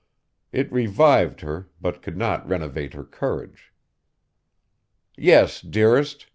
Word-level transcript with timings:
It 0.51 0.71
revived 0.71 1.41
her, 1.41 1.69
but 1.79 2.01
could 2.01 2.17
not 2.17 2.49
renovate 2.49 2.95
her 2.95 3.03
courage. 3.03 3.71
'Yes, 5.15 5.61
dearest! 5.61 6.25